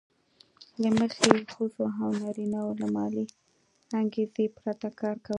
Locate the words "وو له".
2.63-2.87